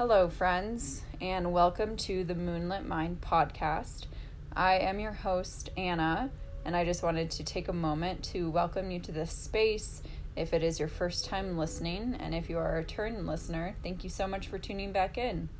[0.00, 4.06] Hello, friends, and welcome to the Moonlit Mind podcast.
[4.50, 6.30] I am your host, Anna,
[6.64, 10.00] and I just wanted to take a moment to welcome you to this space.
[10.36, 14.02] If it is your first time listening, and if you are a return listener, thank
[14.02, 15.50] you so much for tuning back in.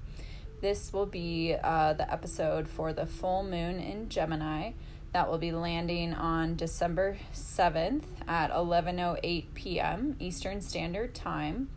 [0.63, 4.73] This will be uh, the episode for the full moon in Gemini
[5.13, 10.17] that will be landing on December 7th at 11:08 p.m.
[10.19, 11.69] Eastern Standard Time.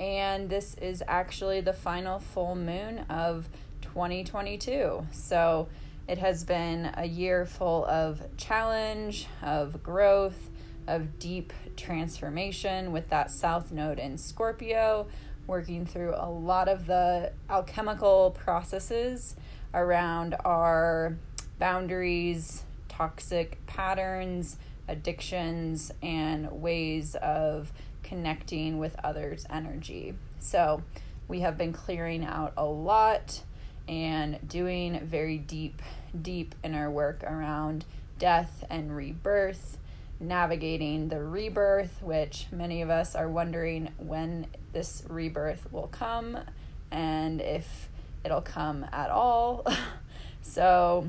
[0.00, 3.50] And this is actually the final full moon of
[3.82, 5.06] 2022.
[5.12, 5.68] So
[6.08, 10.48] it has been a year full of challenge, of growth,
[10.86, 15.06] of deep transformation with that south node in Scorpio,
[15.46, 19.36] working through a lot of the alchemical processes
[19.74, 21.14] around our
[21.58, 24.56] boundaries, toxic patterns,
[24.88, 27.70] addictions, and ways of
[28.02, 30.14] connecting with others' energy.
[30.38, 30.82] So,
[31.28, 33.42] we have been clearing out a lot
[33.88, 35.80] and doing very deep,
[36.20, 37.84] deep inner work around
[38.18, 39.78] death and rebirth,
[40.18, 46.38] navigating the rebirth, which many of us are wondering when this rebirth will come
[46.90, 47.88] and if
[48.24, 49.64] it'll come at all.
[50.42, 51.08] so,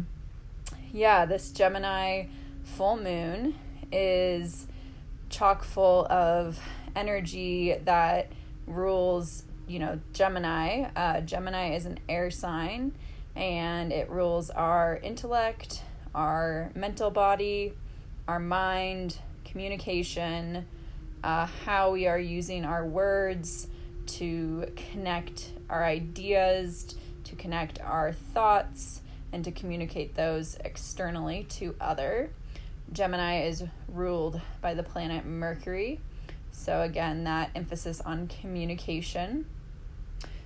[0.93, 2.25] yeah, this Gemini
[2.63, 3.55] full moon
[3.91, 4.67] is
[5.29, 6.59] chock full of
[6.95, 8.31] energy that
[8.67, 10.89] rules, you know, Gemini.
[10.95, 12.93] Uh, Gemini is an air sign
[13.35, 15.83] and it rules our intellect,
[16.13, 17.73] our mental body,
[18.27, 20.65] our mind, communication,
[21.23, 23.67] uh, how we are using our words
[24.05, 32.29] to connect our ideas, to connect our thoughts and to communicate those externally to other.
[32.91, 35.99] Gemini is ruled by the planet Mercury.
[36.51, 39.45] So, again, that emphasis on communication.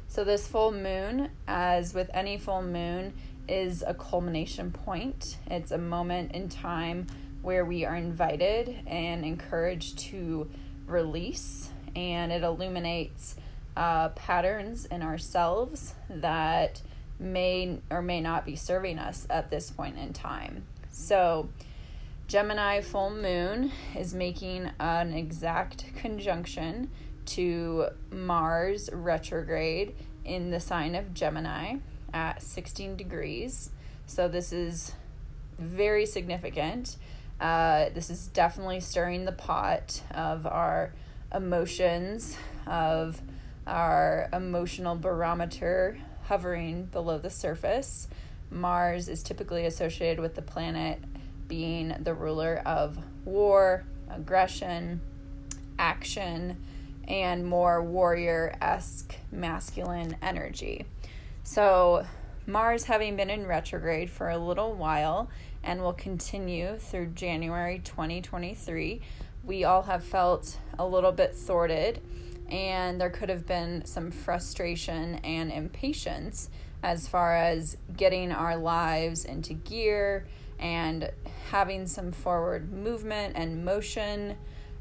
[0.08, 3.14] So, this full moon, as with any full moon,
[3.48, 5.38] is a culmination point.
[5.48, 7.08] It's a moment in time
[7.42, 10.50] where we are invited and encouraged to
[10.88, 13.36] release, and it illuminates
[13.78, 16.82] uh, patterns in ourselves that
[17.20, 20.66] may or may not be serving us at this point in time.
[20.92, 21.50] So,
[22.28, 26.90] Gemini full moon is making an exact conjunction
[27.28, 31.76] to Mars retrograde in the sign of Gemini
[32.14, 33.70] at 16 degrees.
[34.08, 34.94] So, this is
[35.60, 36.98] very significant.
[37.40, 40.94] Uh, this is definitely stirring the pot of our
[41.34, 43.22] emotions, of
[43.68, 48.08] our emotional barometer hovering below the surface.
[48.50, 51.00] Mars is typically associated with the planet
[51.48, 55.02] being the ruler of war, aggression,
[55.78, 56.58] action,
[57.08, 60.86] and more warrior esque masculine energy.
[61.44, 62.06] So,
[62.48, 65.30] Mars having been in retrograde for a little while
[65.64, 69.02] and will continue through January 2023,
[69.44, 72.02] we all have felt a little bit thwarted
[72.50, 76.50] and there could have been some frustration and impatience
[76.84, 80.28] as far as getting our lives into gear
[80.60, 81.12] and
[81.50, 84.38] having some forward movement and motion.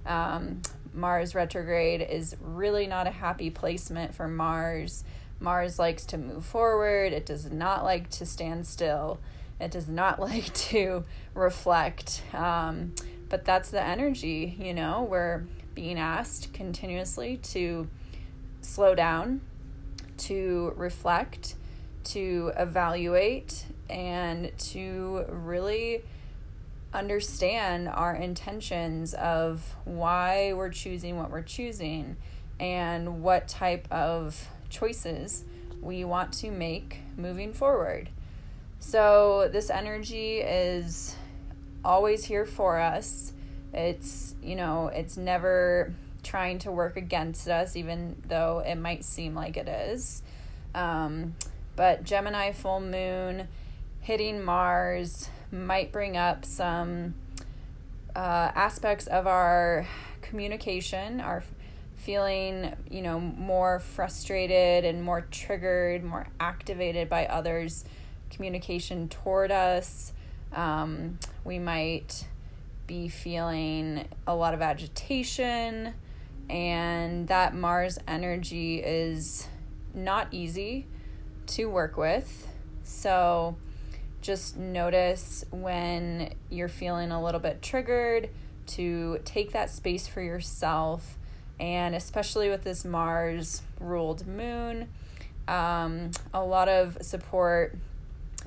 [0.07, 0.63] Um,
[0.93, 5.05] Mars retrograde is really not a happy placement for Mars.
[5.41, 9.19] Mars likes to move forward, it does not like to stand still,
[9.61, 11.05] it does not like to
[11.35, 12.23] reflect.
[12.33, 12.95] Um,
[13.29, 17.89] but that's the energy, you know, we're being asked continuously to
[18.61, 19.41] slow down,
[20.17, 21.57] to reflect,
[22.05, 26.03] to evaluate, and to really
[26.93, 32.17] understand our intentions of why we're choosing what we're choosing
[32.61, 35.45] and what type of choices
[35.81, 38.09] we want to make moving forward.
[38.79, 41.17] So, this energy is
[41.85, 43.33] always here for us.
[43.73, 45.93] It's, you know, it's never
[46.23, 50.23] trying to work against us, even though it might seem like it is.
[50.75, 51.35] Um,
[51.77, 53.49] but Gemini full moon
[54.05, 57.15] hitting Mars might bring up some
[58.15, 59.87] uh, aspects of our
[60.21, 61.43] communication, our
[61.97, 67.87] feeling, you know, more frustrated and more triggered, more activated by others'
[68.29, 70.13] communication toward us.
[70.53, 72.27] Um, we might
[72.87, 75.95] be feeling a lot of agitation,
[76.51, 79.49] and that Mars energy is
[79.95, 80.87] not easy
[81.47, 82.49] to work with.
[82.83, 83.57] So
[84.25, 88.31] just notice when you're feeling a little bit triggered
[88.67, 91.19] to take that space for yourself.
[91.61, 94.89] And especially with this Mars ruled moon,
[95.47, 97.77] Um, a lot of support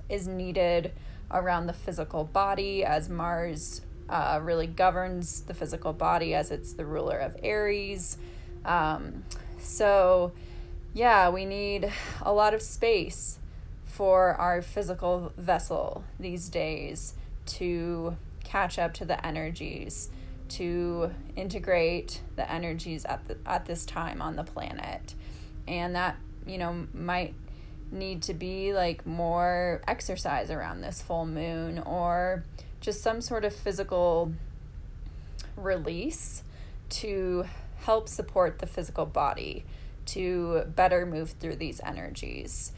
[0.09, 0.91] is needed
[1.29, 6.85] around the physical body as Mars uh, really governs the physical body as it's the
[6.85, 8.17] ruler of Aries.
[8.65, 9.25] Um,
[9.59, 10.31] so,
[10.95, 13.37] yeah, we need a lot of space
[13.97, 17.15] for our physical vessel these days
[17.47, 20.11] to catch up to the energies,
[20.49, 25.15] to integrate the energies at the, at this time on the planet.
[25.67, 26.15] And that,
[26.45, 27.33] you know, might
[27.91, 32.43] need to be like more exercise around this full moon or
[32.81, 34.31] just some sort of physical
[35.55, 36.43] release
[36.89, 37.45] to
[37.77, 39.65] help support the physical body
[40.05, 42.73] to better move through these energies.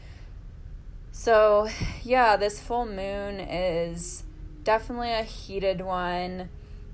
[1.12, 1.68] So,
[2.02, 4.24] yeah, this full moon is
[4.64, 6.48] definitely a heated one.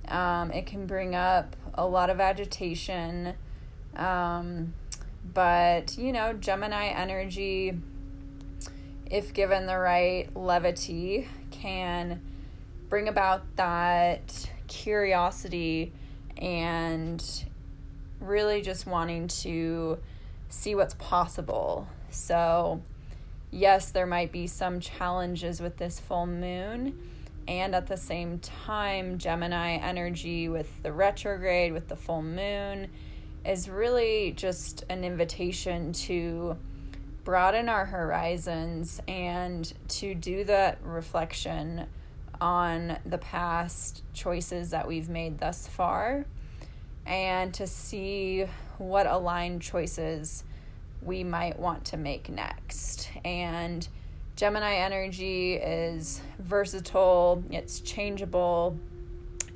[0.09, 3.35] Um, it can bring up a lot of agitation.
[3.95, 4.75] Um,
[5.33, 7.79] but, you know, Gemini energy,
[9.11, 12.21] if given the right levity, can
[12.89, 15.93] bring about that curiosity
[16.37, 17.45] and
[18.21, 19.99] really just wanting to
[20.49, 21.89] see what's possible.
[22.11, 22.83] So,
[23.51, 26.99] yes, there might be some challenges with this full moon.
[27.49, 32.89] And at the same time, Gemini energy with the retrograde, with the full moon,
[33.45, 36.57] is really just an invitation to
[37.23, 41.87] broaden our horizons and to do that reflection
[42.41, 46.25] on the past choices that we've made thus far
[47.07, 48.47] and to see
[48.79, 50.45] what aligned choices
[51.07, 53.09] we might want to make next.
[53.25, 53.87] And
[54.35, 58.79] Gemini energy is versatile, it's changeable.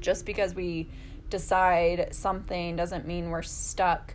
[0.01, 0.89] Just because we
[1.29, 4.15] decide something doesn't mean we're stuck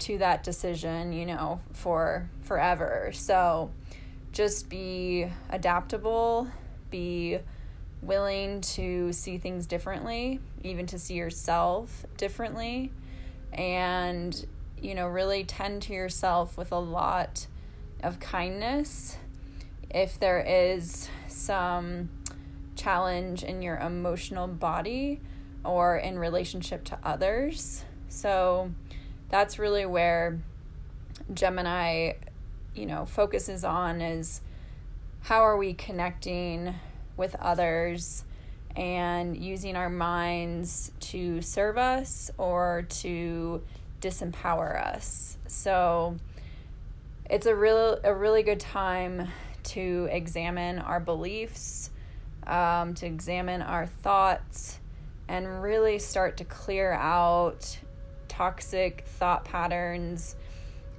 [0.00, 3.10] to that decision, you know, for forever.
[3.12, 3.70] So
[4.32, 6.48] just be adaptable,
[6.90, 7.38] be
[8.02, 12.92] willing to see things differently, even to see yourself differently,
[13.52, 14.46] and,
[14.84, 17.46] you know, really tend to yourself with a lot
[18.02, 19.16] of kindness.
[19.88, 22.10] If there is some
[22.76, 25.20] challenge in your emotional body
[25.64, 27.84] or in relationship to others.
[28.08, 28.72] So
[29.30, 30.40] that's really where
[31.32, 32.12] Gemini,
[32.74, 34.42] you know, focuses on is
[35.22, 36.74] how are we connecting
[37.16, 38.24] with others
[38.76, 43.62] and using our minds to serve us or to
[44.04, 45.38] disempower us.
[45.46, 46.16] So
[47.28, 49.28] it's a real a really good time
[49.64, 51.90] to examine our beliefs,
[52.46, 54.78] um, to examine our thoughts,
[55.26, 57.78] and really start to clear out
[58.28, 60.36] toxic thought patterns,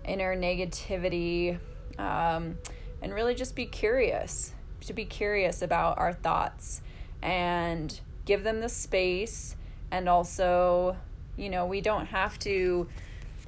[0.04, 1.60] inner negativity,
[2.00, 2.58] um,
[3.02, 6.82] and really just be curious to be curious about our thoughts
[7.22, 9.56] and give them the space
[9.92, 10.96] and also
[11.38, 12.88] you know we don't have to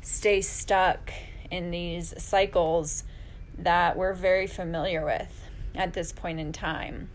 [0.02, 1.12] stay stuck
[1.52, 3.04] in these cycles
[3.58, 7.10] that we're very familiar with at this point in time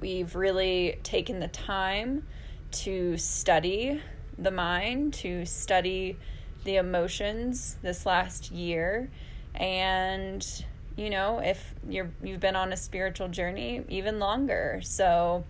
[0.00, 2.24] we've really taken the time
[2.70, 4.00] to study
[4.36, 6.16] the mind to study
[6.64, 9.10] the emotions this last year
[9.54, 10.64] and
[10.98, 14.80] you know, if you're you've been on a spiritual journey even longer.
[14.82, 15.44] So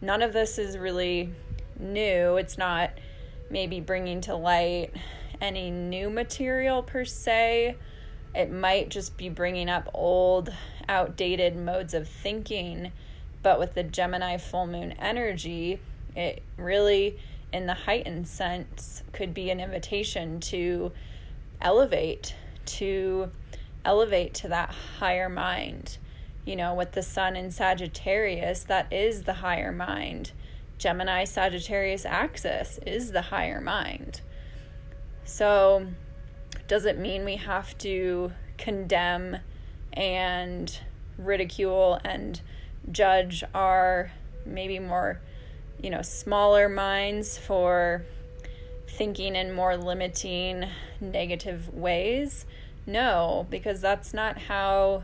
[0.00, 1.30] none of this is really
[1.78, 2.38] new.
[2.38, 2.92] It's not
[3.50, 4.92] maybe bringing to light
[5.40, 7.76] any new material per se.
[8.34, 10.52] It might just be bringing up old,
[10.88, 12.92] outdated modes of thinking.
[13.42, 15.80] But with the Gemini full moon energy,
[16.14, 17.18] it really,
[17.52, 20.92] in the heightened sense, could be an invitation to
[21.60, 22.34] elevate,
[22.66, 23.30] to
[23.84, 25.98] elevate to that higher mind.
[26.44, 30.32] You know, with the sun in Sagittarius, that is the higher mind.
[30.78, 34.20] Gemini Sagittarius axis is the higher mind.
[35.24, 35.88] So,
[36.68, 39.38] does it mean we have to condemn
[39.92, 40.78] and
[41.18, 42.40] ridicule and
[42.90, 44.12] judge our
[44.46, 45.20] maybe more,
[45.82, 48.04] you know, smaller minds for
[48.86, 50.66] thinking in more limiting
[51.00, 52.46] negative ways?
[52.86, 55.02] No, because that's not how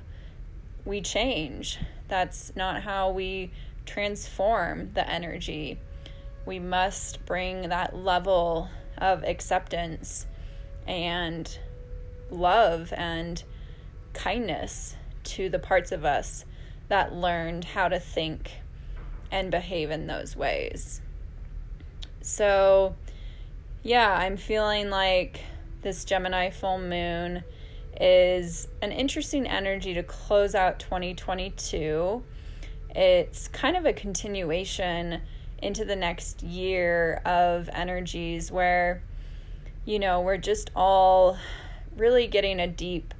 [0.84, 1.78] we change.
[2.08, 3.50] That's not how we
[3.86, 5.78] transform the energy.
[6.46, 10.26] We must bring that level of acceptance
[10.86, 11.58] and
[12.30, 13.42] love and
[14.12, 16.44] kindness to the parts of us
[16.88, 18.52] that learned how to think
[19.30, 21.00] and behave in those ways.
[22.20, 22.94] So,
[23.82, 25.40] yeah, I'm feeling like
[25.82, 27.44] this Gemini full moon
[28.00, 32.22] is an interesting energy to close out 2022.
[32.94, 35.20] It's kind of a continuation
[35.58, 39.02] into the next year of energies where,
[39.84, 41.36] you know, we're just all
[41.96, 43.14] really getting a deep,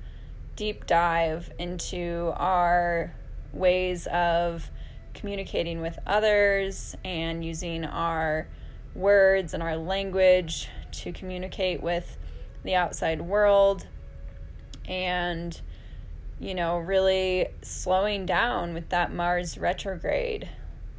[0.54, 3.14] deep dive into our
[3.52, 4.71] ways of
[5.12, 8.47] communicating with others and using our
[8.95, 12.16] words and our language to communicate with
[12.62, 13.87] the outside world.
[14.87, 15.61] And
[16.41, 20.49] you know really slowing down with that Mars retrograde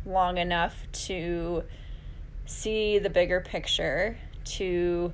[0.06, 1.64] long enough to
[2.46, 5.12] see the bigger picture to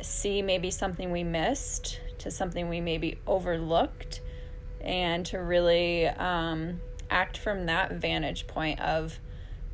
[0.00, 4.20] see maybe something we missed to something we maybe overlooked
[4.80, 6.80] and to really um,
[7.10, 9.18] act from that vantage point of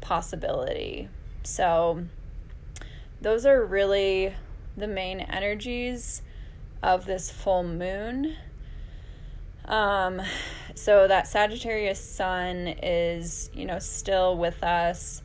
[0.00, 1.08] possibility.
[1.42, 2.04] So,
[3.20, 4.34] those are really
[4.76, 6.22] the main energies
[6.82, 8.36] of this full moon.
[9.66, 10.20] Um,
[10.74, 15.22] so that Sagittarius sun is, you know, still with us.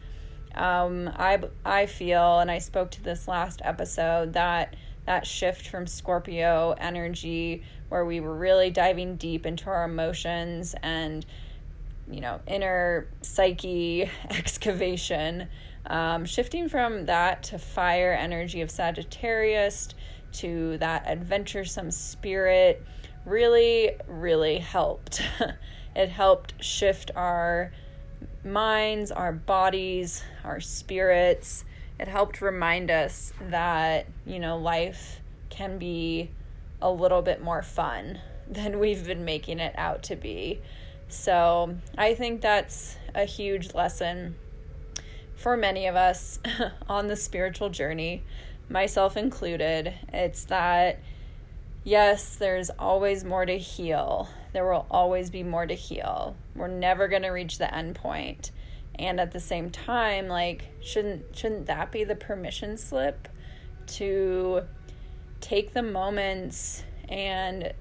[0.55, 5.87] Um, I I feel, and I spoke to this last episode that that shift from
[5.87, 11.25] Scorpio energy, where we were really diving deep into our emotions and,
[12.09, 15.47] you know, inner psyche excavation,
[15.87, 19.89] um, shifting from that to fire energy of Sagittarius
[20.31, 22.85] to that adventuresome spirit
[23.25, 25.21] really, really helped.
[25.95, 27.71] it helped shift our
[28.43, 31.65] minds, our bodies, our spirits.
[31.99, 36.31] It helped remind us that, you know, life can be
[36.81, 40.61] a little bit more fun than we've been making it out to be.
[41.07, 44.35] So I think that's a huge lesson
[45.35, 46.39] for many of us
[46.87, 48.23] on the spiritual journey
[48.69, 49.93] myself included.
[50.13, 50.99] It's that,
[51.89, 54.29] yes, there's always more to heal.
[54.53, 56.35] There will always be more to heal.
[56.55, 58.51] We're never going to reach the end point.
[58.95, 63.27] And at the same time, like shouldn't shouldn't that be the permission slip
[63.87, 64.63] to
[65.41, 67.73] take the moments and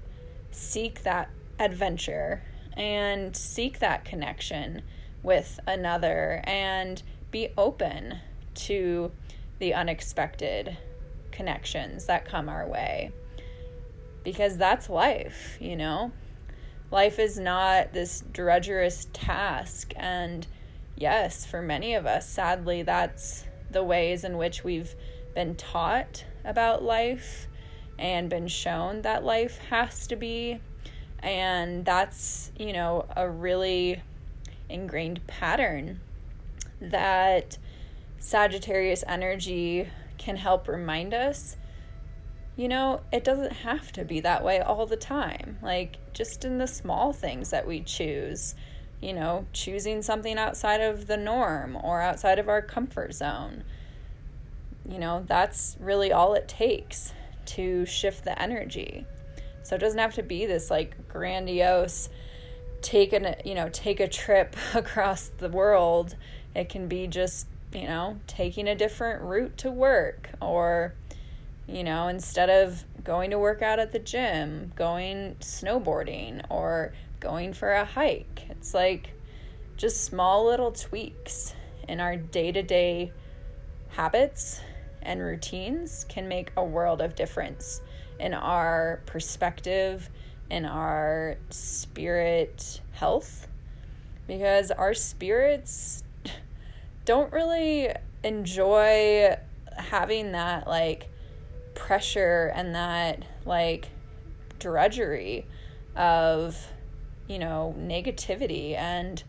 [0.51, 2.41] seek that adventure
[2.75, 4.81] and seek that connection
[5.21, 8.17] with another and be open
[8.55, 9.11] to
[9.59, 10.77] the unexpected
[11.31, 13.11] connections that come our way.
[14.23, 16.11] Because that's life, you know?
[16.91, 19.93] Life is not this drudgerous task.
[19.95, 20.47] And
[20.95, 24.95] yes, for many of us, sadly, that's the ways in which we've
[25.35, 27.47] been taught about life
[27.97, 30.59] and been shown that life has to be.
[31.19, 34.01] And that's, you know, a really
[34.69, 35.99] ingrained pattern
[36.81, 37.57] that
[38.19, 41.57] Sagittarius energy can help remind us
[42.59, 45.57] you know, it doesn't have to be that way all the time.
[45.61, 48.53] Like, just in the small things that we choose,
[48.99, 53.63] you know, choosing something outside of the norm or outside of our comfort zone.
[54.85, 57.13] You know, that's really all it takes
[57.45, 59.05] to shift the energy.
[59.63, 62.09] So it doesn't have to be this like grandiose
[62.81, 66.17] take an you know, take a trip across the world.
[66.53, 70.93] It can be just you know, taking a different route to work or,
[71.69, 77.53] you know, instead of going to work out at the gym, going snowboarding or going
[77.53, 78.43] for a hike.
[78.49, 79.11] It's like
[79.77, 81.53] just small little tweaks
[81.87, 83.11] in our day to day
[83.89, 84.61] habits
[85.01, 87.81] and routines can make a world of difference
[88.19, 90.09] in our perspective,
[90.49, 93.47] in our spirit health,
[94.27, 96.03] because our spirits
[97.05, 97.89] don't really
[98.23, 99.35] enjoy
[99.77, 101.09] having that like
[101.79, 103.89] pressure and that like
[104.59, 105.47] drudgery
[105.95, 106.67] of
[107.27, 109.23] you know negativity and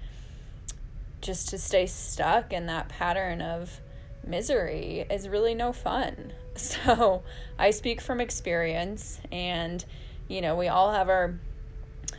[1.20, 3.80] just to stay stuck in that pattern of
[4.26, 6.32] misery is really no fun.
[6.56, 7.22] So,
[7.58, 9.82] I speak from experience and
[10.28, 11.38] you know, we all have our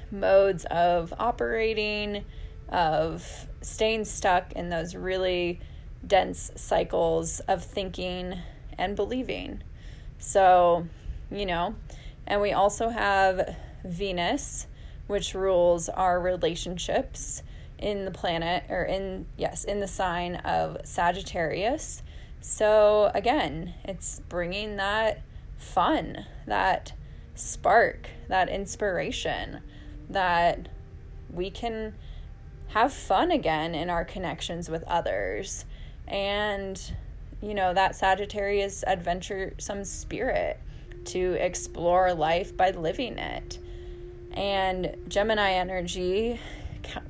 [0.10, 2.24] modes of operating
[2.70, 5.60] of staying stuck in those really
[6.08, 8.40] dense cycles of thinking
[8.78, 9.62] and believing.
[10.22, 10.88] So,
[11.32, 11.76] you know,
[12.28, 14.68] and we also have Venus,
[15.08, 17.42] which rules our relationships
[17.80, 22.04] in the planet or in, yes, in the sign of Sagittarius.
[22.40, 25.22] So, again, it's bringing that
[25.58, 26.94] fun, that
[27.34, 29.62] spark, that inspiration
[30.08, 30.70] that
[31.34, 31.96] we can
[32.68, 35.66] have fun again in our connections with others.
[36.08, 36.80] And,
[37.42, 40.60] you know, that Sagittarius adventuresome spirit
[41.06, 43.60] to explore life by living it.
[44.34, 46.40] And Gemini energy,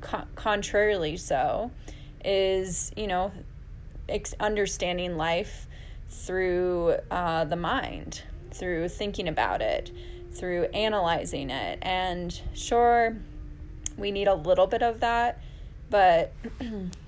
[0.00, 1.70] co- contrarily so,
[2.24, 3.32] is, you know,
[4.08, 5.66] ex- understanding life
[6.08, 9.90] through uh, the mind, through thinking about it,
[10.32, 11.78] through analyzing it.
[11.82, 13.16] And sure,
[13.96, 15.40] we need a little bit of that,
[15.90, 16.32] but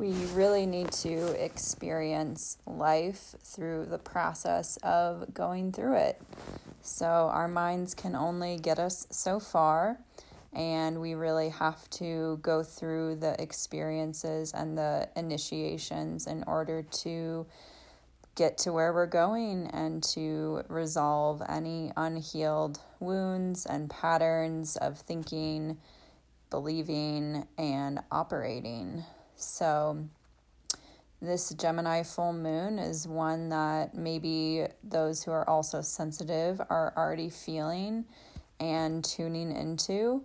[0.00, 6.18] we really need to experience life through the process of going through it.
[6.80, 9.98] So our minds can only get us so far,
[10.54, 17.46] and we really have to go through the experiences and the initiations in order to
[18.36, 25.76] get to where we're going and to resolve any unhealed wounds and patterns of thinking,
[26.48, 29.04] believing, and operating.
[29.40, 30.04] So,
[31.22, 37.30] this Gemini full moon is one that maybe those who are also sensitive are already
[37.30, 38.04] feeling
[38.60, 40.24] and tuning into.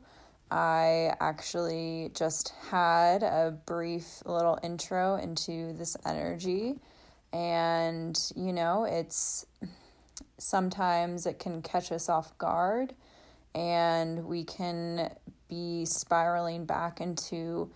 [0.52, 6.76] I actually just had a brief little intro into this energy,
[7.32, 9.46] and you know, it's
[10.38, 12.94] sometimes it can catch us off guard,
[13.54, 15.10] and we can
[15.48, 17.72] be spiraling back into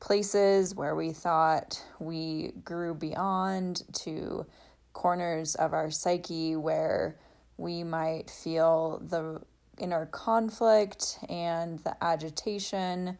[0.00, 4.46] places where we thought we grew beyond to
[4.92, 7.16] corners of our psyche where
[7.58, 9.40] we might feel the
[9.78, 13.18] inner conflict and the agitation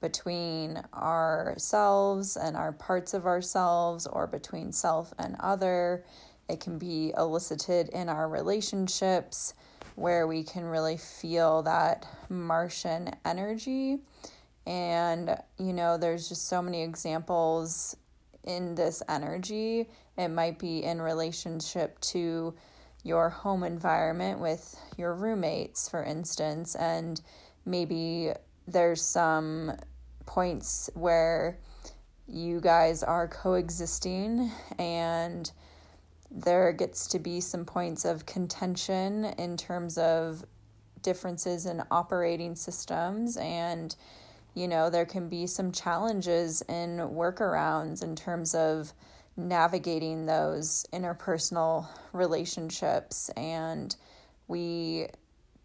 [0.00, 6.04] between ourselves and our parts of ourselves or between self and other.
[6.48, 9.54] It can be elicited in our relationships
[9.94, 14.00] where we can really feel that Martian energy
[14.66, 17.96] and, you know, there's just so many examples
[18.44, 19.88] in this energy.
[20.16, 22.54] It might be in relationship to
[23.02, 27.20] your home environment with your roommates, for instance, and
[27.64, 28.32] maybe
[28.66, 29.72] there's some
[30.26, 31.58] points where
[32.28, 35.50] you guys are coexisting and
[36.30, 40.44] there gets to be some points of contention in terms of
[41.02, 43.96] differences in operating systems and
[44.54, 48.92] you know, there can be some challenges and workarounds in terms of
[49.36, 53.30] navigating those interpersonal relationships.
[53.30, 53.94] And
[54.48, 55.06] we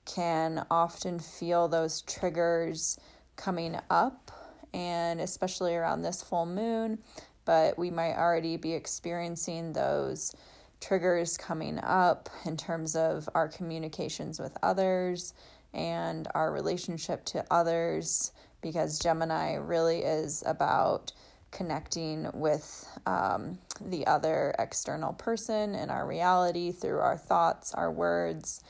[0.05, 2.97] can often feel those triggers
[3.35, 4.31] coming up,
[4.73, 6.99] and especially around this full moon.
[7.43, 10.33] But we might already be experiencing those
[10.79, 15.33] triggers coming up in terms of our communications with others
[15.73, 18.31] and our relationship to others
[18.67, 21.13] because Gemini really is about
[21.51, 28.61] connecting with um, the other external person in our reality through our thoughts, our words,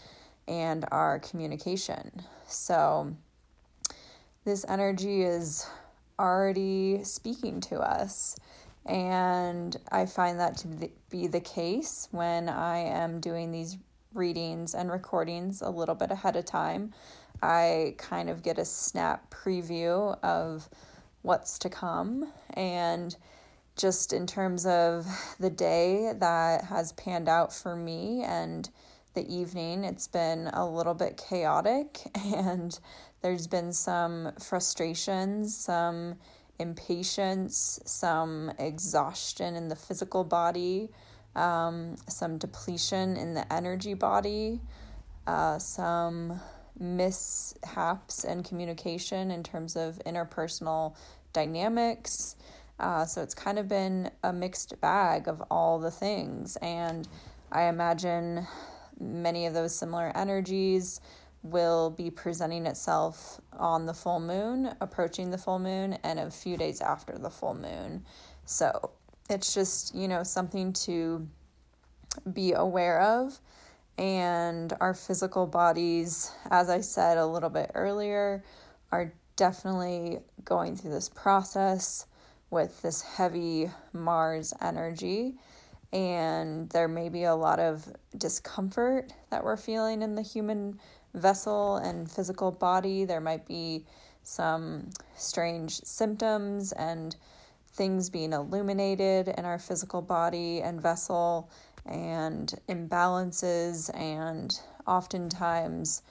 [0.47, 2.21] and our communication.
[2.47, 3.15] So,
[4.45, 5.67] this energy is
[6.19, 8.35] already speaking to us.
[8.85, 10.67] And I find that to
[11.09, 13.77] be the case when I am doing these
[14.13, 16.93] readings and recordings a little bit ahead of time.
[17.41, 20.69] I kind of get a snap preview of
[21.21, 22.31] what's to come.
[22.53, 23.15] And
[23.75, 25.05] just in terms of
[25.39, 28.69] the day that has panned out for me and
[29.13, 32.79] the evening, it's been a little bit chaotic and
[33.21, 36.15] there's been some frustrations, some
[36.59, 40.89] impatience, some exhaustion in the physical body,
[41.35, 44.59] um, some depletion in the energy body,
[45.27, 46.39] uh, some
[46.79, 50.95] mishaps and communication in terms of interpersonal
[51.33, 52.35] dynamics.
[52.79, 56.57] Uh, so it's kind of been a mixed bag of all the things.
[56.57, 57.07] And
[57.51, 58.47] I imagine
[58.99, 61.01] many of those similar energies
[61.43, 66.57] will be presenting itself on the full moon, approaching the full moon, and a few
[66.57, 68.05] days after the full moon.
[68.45, 68.91] So
[69.29, 71.27] it's just, you know, something to
[72.31, 73.39] be aware of
[73.97, 78.43] and our physical bodies, as I said a little bit earlier,
[78.91, 82.05] are definitely going through this process
[82.49, 85.35] with this heavy Mars energy.
[85.91, 90.79] And there may be a lot of discomfort that we're feeling in the human
[91.13, 93.05] vessel and physical body.
[93.05, 93.85] There might be
[94.23, 97.15] some strange symptoms and
[97.71, 101.49] things being illuminated in our physical body and vessel
[101.87, 106.01] and imbalances, and oftentimes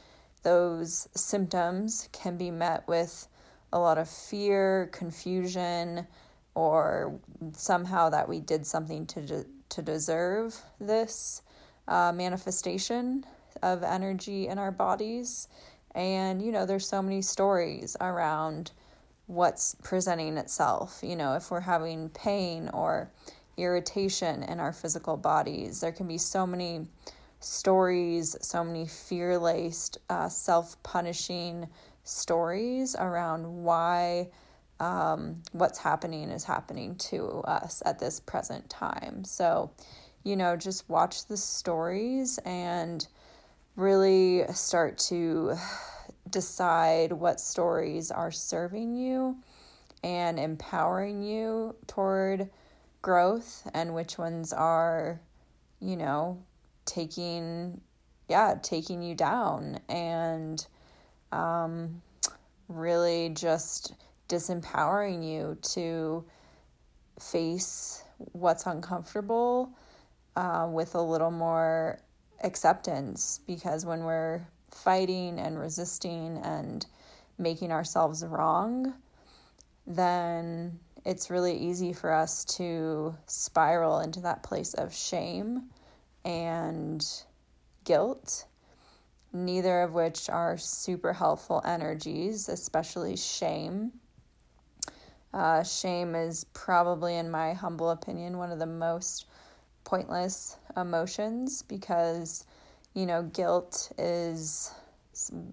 [0.43, 3.29] those symptoms can be met with
[3.73, 6.07] a lot of fear, confusion,
[6.55, 7.19] or
[7.53, 11.43] somehow that we did something to de- to deserve this
[11.89, 13.25] uh, manifestation
[13.63, 15.49] of energy in our bodies.
[15.95, 18.71] And, you know, there's so many stories around
[19.27, 21.01] what's presenting itself.
[21.03, 23.11] You know, if we're having pain or
[23.57, 26.87] irritation in our physical bodies, there can be so many
[27.41, 31.69] stories, so many fear laced, uh, self punishing
[32.05, 34.29] stories around why
[34.79, 39.25] um, what's happening is happening to us at this present time.
[39.25, 39.71] So,
[40.23, 43.07] you know, just watch the stories and
[43.75, 45.57] really start to
[46.31, 49.37] decide what stories are serving you
[50.03, 52.51] and empowering you toward
[53.07, 55.21] growth and which ones are,
[55.79, 56.43] you know,
[56.87, 57.81] taking,
[58.29, 60.67] yeah, taking you down and
[61.31, 62.03] um,
[62.67, 63.95] really just
[64.29, 66.25] disempowering you to
[67.21, 69.71] face what's uncomfortable
[70.35, 72.01] uh, with a little more
[72.43, 76.87] acceptance because when we're fighting and resisting and
[77.39, 78.95] making ourselves wrong,
[79.87, 85.63] then it's really easy for us to spiral into that place of shame
[86.25, 87.07] and
[87.85, 88.45] guilt,
[89.33, 93.93] neither of which are super helpful energies, especially shame.
[95.33, 99.27] Uh, shame is probably, in my humble opinion, one of the most
[99.85, 102.45] pointless emotions because,
[102.95, 104.73] you know, guilt is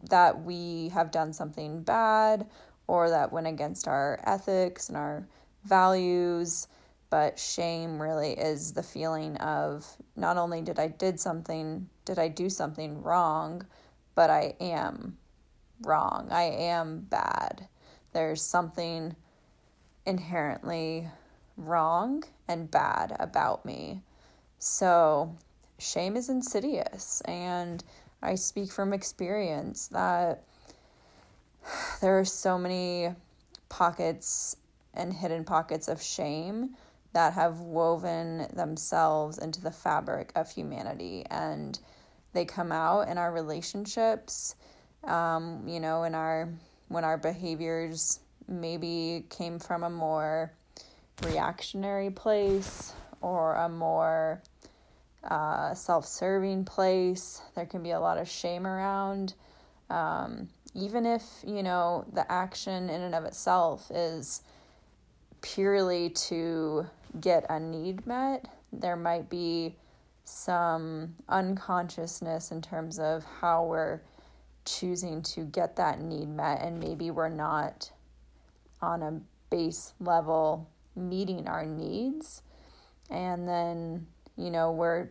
[0.09, 2.47] that we have done something bad
[2.87, 5.27] or that went against our ethics and our
[5.63, 6.67] values
[7.09, 12.27] but shame really is the feeling of not only did I did something did I
[12.27, 13.65] do something wrong
[14.15, 15.17] but I am
[15.81, 16.27] wrong.
[16.31, 17.67] I am bad.
[18.13, 19.15] There's something
[20.05, 21.09] inherently
[21.57, 24.01] wrong and bad about me.
[24.59, 25.35] So,
[25.77, 27.83] shame is insidious, and
[28.21, 30.43] I speak from experience that
[32.01, 33.13] there are so many
[33.69, 34.55] pockets
[34.93, 36.75] and hidden pockets of shame
[37.13, 41.79] that have woven themselves into the fabric of humanity and
[42.33, 44.55] they come out in our relationships
[45.03, 46.49] um, you know in our
[46.87, 50.51] when our behaviors maybe came from a more
[51.23, 54.41] reactionary place or a more
[55.23, 57.41] uh, self serving place.
[57.55, 59.33] There can be a lot of shame around.
[59.89, 64.41] Um, even if, you know, the action in and of itself is
[65.43, 66.87] purely to
[67.21, 69.75] get a need met, there might be
[70.25, 74.01] some unconsciousness in terms of how we're
[74.65, 77.91] choosing to get that need met, and maybe we're not
[78.81, 82.41] on a base level meeting our needs.
[83.11, 85.09] And then you know, we're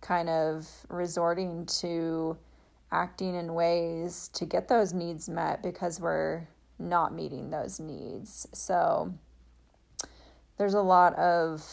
[0.00, 2.36] kind of resorting to
[2.92, 6.46] acting in ways to get those needs met because we're
[6.78, 8.46] not meeting those needs.
[8.52, 9.12] So
[10.60, 11.66] there's a lot of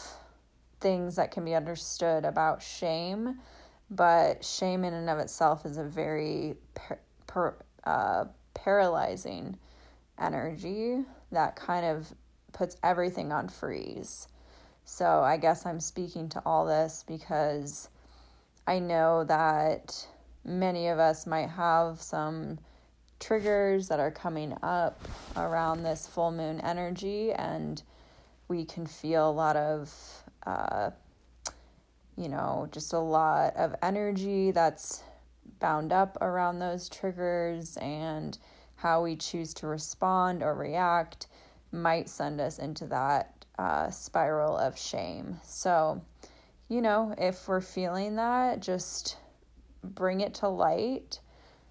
[0.80, 3.38] things that can be understood about shame,
[3.90, 6.56] but shame in and of itself is a very
[7.84, 8.24] uh,
[8.54, 9.58] paralyzing
[10.18, 12.14] energy that kind of
[12.54, 14.26] puts everything on freeze.
[14.86, 17.90] So I guess I'm speaking to all this because
[18.66, 20.08] I know that
[20.46, 22.58] many of us might have some
[23.20, 24.98] triggers that are coming up
[25.36, 27.82] around this full moon energy, and
[28.48, 29.94] we can feel a lot of,
[30.46, 30.90] uh,
[32.16, 35.02] you know, just a lot of energy that's
[35.60, 38.38] bound up around those triggers, and
[38.76, 41.26] how we choose to respond or react
[41.72, 45.38] might send us into that uh, spiral of shame.
[45.42, 46.00] So,
[46.68, 49.16] you know, if we're feeling that, just
[49.82, 51.20] bring it to light.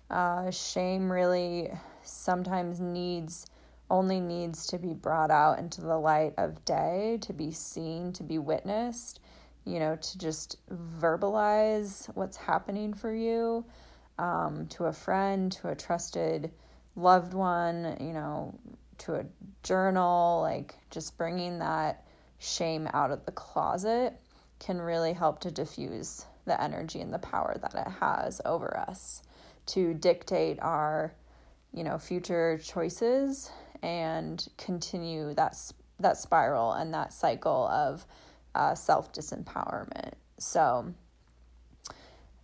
[0.09, 1.71] Uh, shame really
[2.03, 3.45] sometimes needs
[3.89, 8.23] only needs to be brought out into the light of day, to be seen, to
[8.23, 9.19] be witnessed,
[9.65, 10.57] you know, to just
[10.99, 13.65] verbalize what's happening for you
[14.19, 16.51] um, to a friend, to a trusted
[16.95, 18.57] loved one, you know,
[18.97, 19.25] to a
[19.63, 22.05] journal, like just bringing that
[22.39, 24.19] shame out of the closet
[24.59, 29.21] can really help to diffuse the energy and the power that it has over us
[29.65, 31.13] to dictate our
[31.73, 35.55] you know future choices and continue that
[35.99, 38.05] that spiral and that cycle of
[38.55, 40.93] uh, self disempowerment so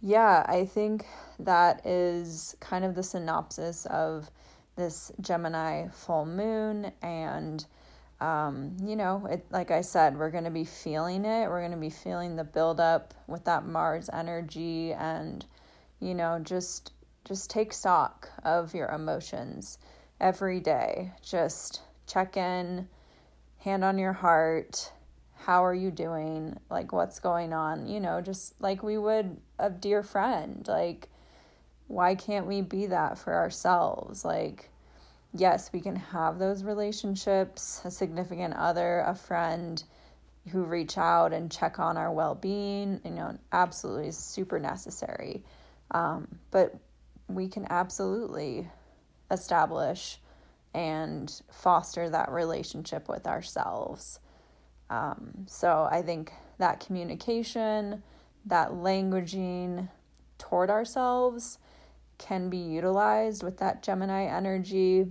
[0.01, 1.05] yeah i think
[1.39, 4.29] that is kind of the synopsis of
[4.75, 7.65] this Gemini full moon and
[8.23, 11.49] um, you know, it like I said, we're going to be feeling it.
[11.49, 15.45] We're going to be feeling the buildup with that Mars energy, and
[15.99, 16.93] you know, just
[17.25, 19.77] just take stock of your emotions
[20.19, 21.11] every day.
[21.21, 22.87] Just check in,
[23.59, 24.91] hand on your heart.
[25.35, 26.57] How are you doing?
[26.69, 27.87] Like, what's going on?
[27.87, 30.65] You know, just like we would a dear friend.
[30.67, 31.09] Like,
[31.87, 34.23] why can't we be that for ourselves?
[34.23, 34.69] Like,
[35.33, 39.83] yes, we can have those relationships, a significant other, a friend
[40.51, 45.43] who reach out and check on our well being, you know, absolutely super necessary.
[45.91, 46.75] Um, but
[47.27, 48.67] we can absolutely
[49.33, 50.19] establish
[50.73, 54.19] and foster that relationship with ourselves.
[54.89, 58.03] Um, so I think that communication,
[58.45, 59.89] that languaging
[60.37, 61.57] toward ourselves
[62.17, 65.07] can be utilized with that Gemini energy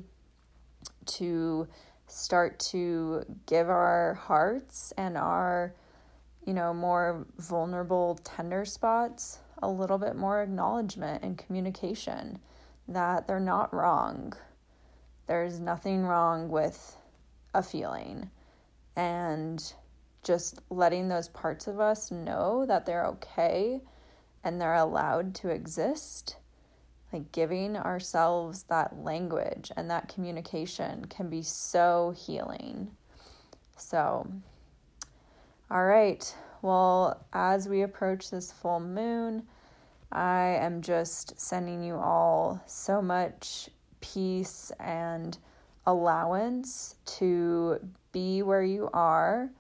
[1.04, 1.68] to
[2.06, 5.74] start to give our hearts and our,
[6.46, 12.38] you know, more vulnerable, tender spots a little bit more acknowledgement and communication
[12.88, 14.34] that they're not wrong.
[15.26, 16.96] There's nothing wrong with
[17.54, 18.30] a feeling.
[18.96, 19.72] And
[20.22, 23.80] just letting those parts of us know that they're okay
[24.44, 26.36] and they're allowed to exist
[27.12, 32.90] like giving ourselves that language and that communication can be so healing.
[33.76, 34.26] So,
[35.70, 36.34] all right.
[36.62, 39.42] Well, as we approach this full moon,
[40.12, 43.70] I am just sending you all so much
[44.02, 45.38] peace and
[45.86, 47.78] allowance to
[48.12, 49.50] be where you are,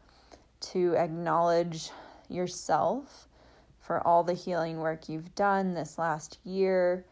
[0.60, 1.90] to acknowledge
[2.28, 3.28] yourself
[3.80, 7.06] for all the healing work you've done this last year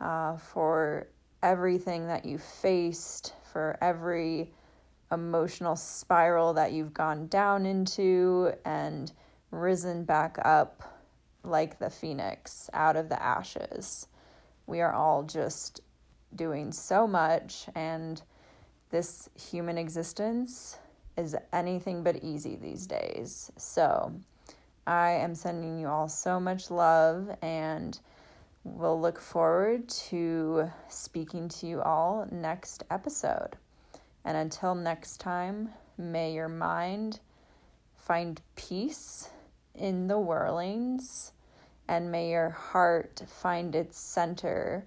[0.00, 1.08] uh, for
[1.42, 4.52] everything that you faced, for every
[5.10, 9.12] emotional spiral that you've gone down into and
[9.50, 10.95] risen back up
[11.46, 14.08] like the phoenix out of the ashes.
[14.66, 15.80] We are all just
[16.34, 18.20] doing so much, and
[18.90, 20.78] this human existence
[21.16, 23.50] is anything but easy these days.
[23.56, 24.12] So,
[24.86, 27.98] I am sending you all so much love and
[28.66, 33.56] We'll look forward to speaking to you all next episode.
[34.24, 37.20] And until next time, may your mind
[37.94, 39.30] find peace
[39.72, 41.30] in the whirlings,
[41.88, 44.86] and may your heart find its center,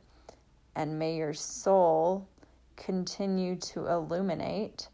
[0.75, 2.27] and may your soul
[2.75, 4.87] continue to illuminate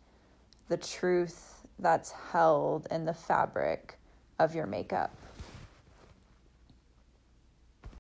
[0.70, 3.98] the truth that's held in the fabric
[4.40, 5.16] of your makeup.